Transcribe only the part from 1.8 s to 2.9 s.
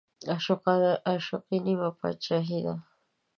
باچاهي ده